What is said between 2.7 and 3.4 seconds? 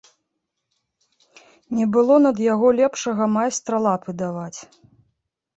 лепшага